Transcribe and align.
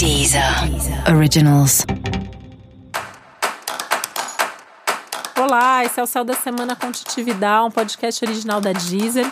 Deezer 0.00 0.42
Originals. 1.14 1.84
Olá, 5.38 5.84
esse 5.84 6.00
é 6.00 6.02
o 6.02 6.06
Céu 6.06 6.24
da 6.24 6.32
Semana 6.32 6.74
com 6.74 6.90
Titividade, 6.90 7.66
um 7.66 7.70
podcast 7.70 8.24
original 8.24 8.62
da 8.62 8.72
Deezer. 8.72 9.30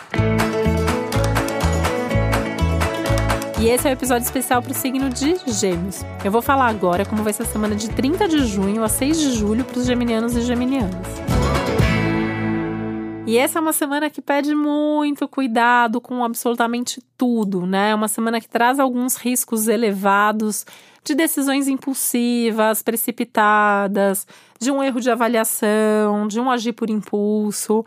E 3.59 3.69
esse 3.71 3.87
é 3.87 3.89
o 3.89 3.89
um 3.89 3.93
episódio 3.95 4.27
especial 4.27 4.61
para 4.61 4.73
o 4.73 4.75
signo 4.75 5.09
de 5.09 5.39
Gêmeos. 5.47 6.05
Eu 6.23 6.31
vou 6.31 6.43
falar 6.43 6.67
agora 6.67 7.07
como 7.07 7.23
vai 7.23 7.33
ser 7.33 7.45
a 7.45 7.47
semana 7.47 7.75
de 7.75 7.89
30 7.89 8.29
de 8.29 8.45
junho 8.45 8.85
a 8.85 8.91
6 8.91 9.19
de 9.19 9.33
julho 9.39 9.65
para 9.65 9.79
os 9.79 9.87
geminianos 9.87 10.37
e 10.37 10.43
geminianas. 10.43 11.28
E 13.29 13.37
essa 13.37 13.59
é 13.59 13.61
uma 13.61 13.75
semana 13.75 14.09
que 14.09 14.23
pede 14.23 14.55
muito 14.55 15.29
cuidado 15.29 16.01
com 16.01 16.25
absolutamente 16.25 16.99
tudo, 17.15 17.67
né? 17.67 17.91
É 17.91 17.95
uma 17.95 18.09
semana 18.09 18.41
que 18.41 18.49
traz 18.49 18.81
alguns 18.81 19.17
riscos 19.17 19.69
elevados 19.69 20.65
de 21.05 21.15
decisões 21.15 21.69
impulsivas, 21.69 22.83
precipitadas, 22.83 24.27
de 24.59 24.71
um 24.71 24.83
erro 24.83 24.99
de 24.99 25.11
avaliação, 25.11 26.27
de 26.27 26.41
um 26.41 26.51
agir 26.51 26.73
por 26.73 26.89
impulso. 26.89 27.85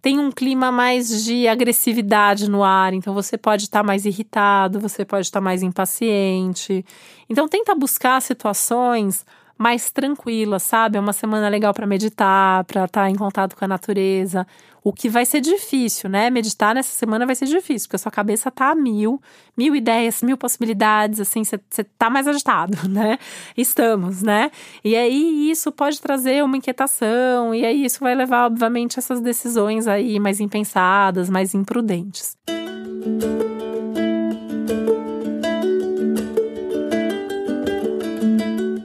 Tem 0.00 0.20
um 0.20 0.30
clima 0.30 0.70
mais 0.70 1.24
de 1.24 1.48
agressividade 1.48 2.48
no 2.48 2.62
ar, 2.62 2.94
então 2.94 3.12
você 3.12 3.36
pode 3.36 3.64
estar 3.64 3.82
mais 3.82 4.06
irritado, 4.06 4.78
você 4.78 5.04
pode 5.04 5.26
estar 5.26 5.40
mais 5.40 5.60
impaciente. 5.60 6.86
Então 7.28 7.48
tenta 7.48 7.74
buscar 7.74 8.22
situações 8.22 9.26
mais 9.56 9.90
tranquila, 9.90 10.58
sabe? 10.58 10.98
É 10.98 11.00
uma 11.00 11.12
semana 11.12 11.48
legal 11.48 11.72
para 11.72 11.86
meditar, 11.86 12.64
para 12.64 12.84
estar 12.84 13.02
tá 13.02 13.10
em 13.10 13.14
contato 13.14 13.56
com 13.56 13.64
a 13.64 13.68
natureza. 13.68 14.46
O 14.82 14.92
que 14.92 15.08
vai 15.08 15.24
ser 15.24 15.40
difícil, 15.40 16.10
né? 16.10 16.28
Meditar 16.28 16.74
nessa 16.74 16.92
semana 16.92 17.24
vai 17.24 17.34
ser 17.34 17.46
difícil, 17.46 17.88
porque 17.88 17.96
a 17.96 17.98
sua 17.98 18.12
cabeça 18.12 18.50
tá 18.50 18.70
a 18.70 18.74
mil, 18.74 19.20
mil 19.56 19.74
ideias, 19.74 20.22
mil 20.22 20.36
possibilidades, 20.36 21.20
assim, 21.20 21.42
você 21.42 21.84
tá 21.96 22.10
mais 22.10 22.28
agitado, 22.28 22.76
né? 22.86 23.18
Estamos, 23.56 24.22
né? 24.22 24.50
E 24.84 24.94
aí 24.94 25.50
isso 25.50 25.72
pode 25.72 26.00
trazer 26.02 26.44
uma 26.44 26.58
inquietação, 26.58 27.54
e 27.54 27.64
aí 27.64 27.84
isso 27.84 28.00
vai 28.00 28.14
levar, 28.14 28.44
obviamente, 28.44 28.98
essas 28.98 29.22
decisões 29.22 29.86
aí 29.86 30.20
mais 30.20 30.38
impensadas, 30.38 31.30
mais 31.30 31.54
imprudentes. 31.54 32.36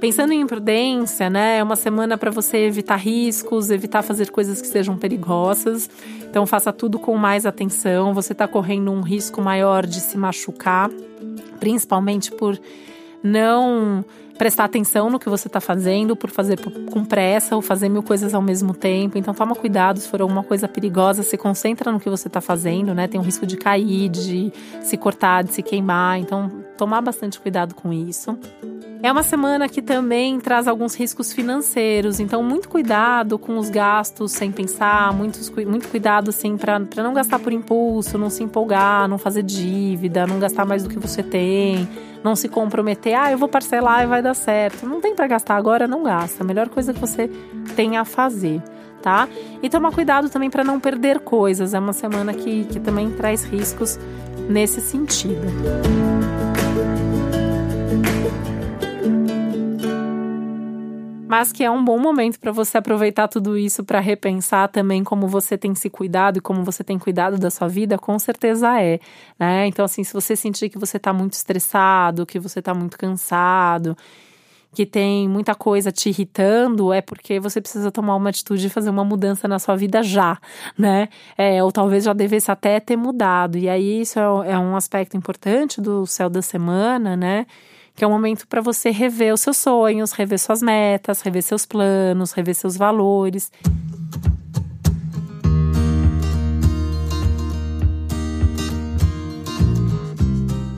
Pensando 0.09 0.33
em 0.33 0.41
imprudência, 0.41 1.29
né? 1.29 1.59
É 1.59 1.63
uma 1.63 1.75
semana 1.75 2.17
para 2.17 2.31
você 2.31 2.57
evitar 2.65 2.95
riscos, 2.95 3.69
evitar 3.69 4.01
fazer 4.01 4.31
coisas 4.31 4.59
que 4.59 4.65
sejam 4.65 4.97
perigosas. 4.97 5.87
Então 6.27 6.47
faça 6.47 6.73
tudo 6.73 6.97
com 6.97 7.15
mais 7.15 7.45
atenção. 7.45 8.11
Você 8.15 8.33
está 8.33 8.47
correndo 8.47 8.91
um 8.91 9.01
risco 9.01 9.39
maior 9.39 9.85
de 9.85 9.99
se 9.99 10.17
machucar, 10.17 10.89
principalmente 11.59 12.31
por 12.31 12.59
não 13.21 14.03
prestar 14.35 14.63
atenção 14.63 15.11
no 15.11 15.19
que 15.19 15.29
você 15.29 15.47
está 15.47 15.61
fazendo, 15.61 16.15
por 16.15 16.31
fazer 16.31 16.57
com 16.91 17.05
pressa 17.05 17.55
ou 17.55 17.61
fazer 17.61 17.87
mil 17.87 18.01
coisas 18.01 18.33
ao 18.33 18.41
mesmo 18.41 18.73
tempo. 18.73 19.15
Então 19.15 19.31
toma 19.31 19.53
cuidado 19.53 19.99
se 19.99 20.07
for 20.07 20.23
alguma 20.23 20.41
coisa 20.41 20.67
perigosa, 20.67 21.21
se 21.21 21.37
concentra 21.37 21.91
no 21.91 21.99
que 21.99 22.09
você 22.09 22.27
está 22.27 22.41
fazendo, 22.41 22.95
né? 22.95 23.07
Tem 23.07 23.19
um 23.19 23.23
risco 23.23 23.45
de 23.45 23.57
cair, 23.57 24.09
de 24.09 24.51
se 24.81 24.97
cortar, 24.97 25.43
de 25.43 25.53
se 25.53 25.61
queimar. 25.61 26.19
Então 26.19 26.49
tomar 26.75 26.99
bastante 26.99 27.39
cuidado 27.39 27.75
com 27.75 27.93
isso. 27.93 28.35
É 29.01 29.09
uma 29.09 29.23
semana 29.23 29.69
que 29.69 29.81
também 29.81 30.39
traz 30.41 30.67
alguns 30.67 30.93
riscos 30.93 31.31
financeiros, 31.31 32.19
então 32.19 32.43
muito 32.43 32.67
cuidado 32.67 33.39
com 33.39 33.57
os 33.57 33.69
gastos 33.69 34.33
sem 34.33 34.51
pensar, 34.51 35.13
muito 35.13 35.87
cuidado 35.89 36.29
assim 36.29 36.57
para 36.57 36.79
não 36.97 37.13
gastar 37.13 37.39
por 37.39 37.53
impulso, 37.53 38.17
não 38.17 38.29
se 38.29 38.43
empolgar, 38.43 39.07
não 39.07 39.17
fazer 39.17 39.41
dívida, 39.41 40.27
não 40.27 40.37
gastar 40.37 40.65
mais 40.65 40.83
do 40.83 40.89
que 40.89 40.99
você 40.99 41.23
tem, 41.23 41.87
não 42.21 42.35
se 42.35 42.49
comprometer, 42.49 43.17
ah, 43.17 43.31
eu 43.31 43.37
vou 43.37 43.47
parcelar 43.47 44.03
e 44.03 44.07
vai 44.07 44.21
dar 44.21 44.33
certo. 44.33 44.85
Não 44.85 44.99
tem 44.99 45.15
para 45.15 45.27
gastar 45.27 45.55
agora, 45.55 45.87
não 45.87 46.03
gasta. 46.03 46.43
A 46.43 46.45
melhor 46.45 46.67
coisa 46.67 46.93
que 46.93 46.99
você 46.99 47.29
tem 47.75 47.97
a 47.97 48.03
fazer. 48.03 48.61
Tá? 49.01 49.29
E 49.63 49.69
tomar 49.69 49.93
cuidado 49.93 50.29
também 50.29 50.49
para 50.49 50.61
não 50.61 50.77
perder 50.77 51.21
coisas. 51.21 51.73
É 51.73 51.79
uma 51.79 51.93
semana 51.93 52.33
que, 52.33 52.65
que 52.65 52.81
também 52.81 53.09
traz 53.11 53.45
riscos 53.45 53.97
nesse 54.49 54.81
sentido. 54.81 55.47
Mas 61.29 61.51
que 61.51 61.63
é 61.63 61.69
um 61.69 61.85
bom 61.85 61.99
momento 61.99 62.39
para 62.39 62.51
você 62.51 62.79
aproveitar 62.79 63.27
tudo 63.27 63.55
isso 63.55 63.83
para 63.83 63.99
repensar 63.99 64.67
também 64.67 65.03
como 65.03 65.27
você 65.27 65.55
tem 65.55 65.75
se 65.75 65.87
cuidado 65.87 66.37
e 66.37 66.41
como 66.41 66.63
você 66.63 66.83
tem 66.83 66.97
cuidado 66.97 67.37
da 67.37 67.51
sua 67.51 67.67
vida, 67.67 67.99
com 67.99 68.17
certeza 68.17 68.81
é, 68.81 68.99
né? 69.39 69.67
Então 69.67 69.85
assim, 69.85 70.03
se 70.03 70.11
você 70.11 70.35
sentir 70.35 70.69
que 70.69 70.79
você 70.79 70.97
está 70.97 71.13
muito 71.13 71.33
estressado, 71.33 72.25
que 72.25 72.39
você 72.39 72.57
está 72.57 72.73
muito 72.73 72.97
cansado, 72.97 73.95
que 74.73 74.87
tem 74.87 75.29
muita 75.29 75.53
coisa 75.53 75.91
te 75.91 76.09
irritando, 76.09 76.91
é 76.91 76.99
porque 76.99 77.39
você 77.39 77.61
precisa 77.61 77.91
tomar 77.91 78.15
uma 78.15 78.29
atitude 78.31 78.65
e 78.65 78.69
fazer 78.69 78.89
uma 78.89 79.05
mudança 79.05 79.47
na 79.47 79.59
sua 79.59 79.75
vida 79.75 80.01
já, 80.01 80.35
né? 80.75 81.09
É, 81.37 81.63
ou 81.63 81.71
talvez 81.71 82.05
já 82.05 82.13
devesse 82.13 82.49
até 82.51 82.79
ter 82.79 82.95
mudado. 82.95 83.55
E 83.55 83.69
aí 83.69 84.01
isso 84.01 84.17
é, 84.17 84.53
é 84.53 84.57
um 84.57 84.75
aspecto 84.75 85.15
importante 85.15 85.79
do 85.79 86.07
céu 86.07 86.27
da 86.27 86.41
semana, 86.41 87.15
né? 87.15 87.45
Que 87.99 88.05
é 88.05 88.07
um 88.07 88.11
momento 88.11 88.47
para 88.47 88.61
você 88.61 88.91
rever 88.91 89.33
os 89.33 89.41
seus 89.41 89.57
sonhos, 89.57 90.13
rever 90.13 90.39
suas 90.39 90.61
metas, 90.61 91.19
rever 91.19 91.43
seus 91.43 91.65
planos, 91.65 92.31
rever 92.31 92.55
seus 92.55 92.77
valores. 92.77 93.51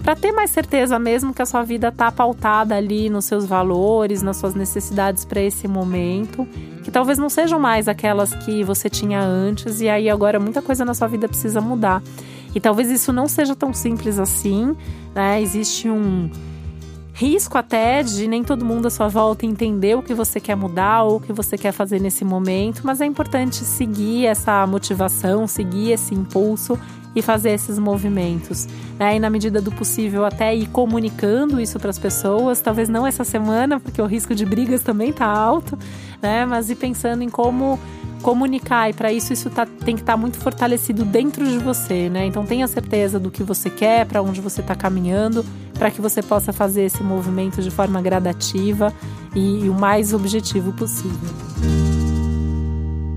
Para 0.01 0.15
ter 0.15 0.31
mais 0.31 0.49
certeza 0.49 0.97
mesmo 0.97 1.31
que 1.31 1.43
a 1.43 1.45
sua 1.45 1.61
vida 1.61 1.89
está 1.89 2.11
pautada 2.11 2.75
ali 2.75 3.07
nos 3.07 3.25
seus 3.25 3.45
valores, 3.45 4.23
nas 4.23 4.37
suas 4.37 4.55
necessidades 4.55 5.23
para 5.23 5.41
esse 5.41 5.67
momento, 5.67 6.47
que 6.83 6.89
talvez 6.89 7.19
não 7.19 7.29
sejam 7.29 7.59
mais 7.59 7.87
aquelas 7.87 8.33
que 8.33 8.63
você 8.63 8.89
tinha 8.89 9.21
antes 9.21 9.79
e 9.79 9.87
aí 9.87 10.09
agora 10.09 10.39
muita 10.39 10.59
coisa 10.59 10.83
na 10.83 10.95
sua 10.95 11.07
vida 11.07 11.27
precisa 11.27 11.61
mudar. 11.61 12.01
E 12.55 12.59
talvez 12.59 12.89
isso 12.89 13.13
não 13.13 13.27
seja 13.27 13.55
tão 13.55 13.71
simples 13.71 14.17
assim, 14.17 14.75
né? 15.13 15.39
Existe 15.39 15.87
um 15.87 16.31
risco 17.21 17.55
até 17.55 18.01
de 18.01 18.27
nem 18.27 18.43
todo 18.43 18.65
mundo 18.65 18.87
à 18.87 18.89
sua 18.89 19.07
volta 19.07 19.45
entender 19.45 19.95
o 19.95 20.01
que 20.01 20.11
você 20.11 20.39
quer 20.39 20.55
mudar 20.55 21.03
ou 21.03 21.17
o 21.17 21.19
que 21.19 21.31
você 21.31 21.55
quer 21.55 21.71
fazer 21.71 22.01
nesse 22.01 22.25
momento, 22.25 22.81
mas 22.83 22.99
é 22.99 23.05
importante 23.05 23.57
seguir 23.57 24.25
essa 24.25 24.65
motivação, 24.65 25.45
seguir 25.45 25.91
esse 25.91 26.15
impulso 26.15 26.79
e 27.15 27.21
fazer 27.21 27.51
esses 27.51 27.77
movimentos. 27.77 28.67
Né? 28.97 29.17
E 29.17 29.19
na 29.19 29.29
medida 29.29 29.61
do 29.61 29.71
possível, 29.71 30.25
até 30.25 30.55
ir 30.55 30.65
comunicando 30.69 31.61
isso 31.61 31.79
para 31.79 31.91
as 31.91 31.99
pessoas, 31.99 32.59
talvez 32.59 32.89
não 32.89 33.05
essa 33.05 33.23
semana, 33.23 33.79
porque 33.79 34.01
o 34.01 34.07
risco 34.07 34.33
de 34.33 34.43
brigas 34.43 34.81
também 34.81 35.11
está 35.11 35.27
alto, 35.27 35.77
né? 36.23 36.43
mas 36.47 36.71
ir 36.71 36.75
pensando 36.75 37.21
em 37.21 37.29
como 37.29 37.79
comunicar 38.21 38.89
e 38.89 38.93
para 38.93 39.11
isso 39.11 39.33
isso 39.33 39.49
tá, 39.49 39.65
tem 39.65 39.95
que 39.95 40.01
estar 40.01 40.13
tá 40.13 40.17
muito 40.17 40.37
fortalecido 40.37 41.03
dentro 41.03 41.45
de 41.45 41.57
você, 41.57 42.09
né? 42.09 42.25
Então 42.25 42.45
tenha 42.45 42.67
certeza 42.67 43.19
do 43.19 43.29
que 43.29 43.43
você 43.43 43.69
quer, 43.69 44.05
para 44.05 44.21
onde 44.21 44.39
você 44.39 44.61
está 44.61 44.75
caminhando, 44.75 45.45
para 45.73 45.91
que 45.91 45.99
você 45.99 46.21
possa 46.21 46.53
fazer 46.53 46.83
esse 46.83 47.03
movimento 47.03 47.61
de 47.61 47.71
forma 47.71 48.01
gradativa 48.01 48.93
e, 49.35 49.65
e 49.65 49.69
o 49.69 49.73
mais 49.73 50.13
objetivo 50.13 50.71
possível. 50.73 51.29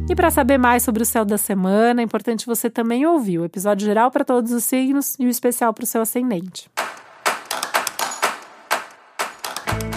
E 0.08 0.14
para 0.14 0.30
saber 0.30 0.58
mais 0.58 0.82
sobre 0.82 1.02
o 1.02 1.06
céu 1.06 1.24
da 1.24 1.38
semana, 1.38 2.00
é 2.00 2.04
importante 2.04 2.46
você 2.46 2.68
também 2.68 3.06
ouvir 3.06 3.38
o 3.38 3.44
episódio 3.44 3.86
geral 3.86 4.10
para 4.10 4.24
todos 4.24 4.52
os 4.52 4.62
signos 4.64 5.16
e 5.18 5.26
o 5.26 5.30
especial 5.30 5.72
para 5.72 5.84
o 5.84 5.86
seu 5.86 6.02
ascendente. 6.02 6.70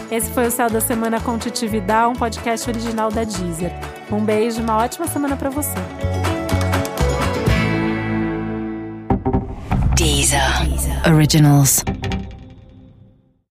Esse 0.10 0.32
foi 0.32 0.48
o 0.48 0.52
Céu 0.52 0.70
da 0.70 0.80
Semana 0.80 1.20
com 1.20 1.38
Titividade, 1.38 2.10
um 2.10 2.16
podcast 2.16 2.70
original 2.70 3.12
da 3.12 3.26
Deezer. 3.26 3.97
Um 4.10 4.24
beijo, 4.24 4.62
uma 4.62 4.78
ótima 4.78 5.06
semana 5.06 5.36
para 5.36 5.50
você. 5.50 5.76
Deezer. 9.96 10.40
Deezer. 10.66 11.14
Originals. 11.14 11.84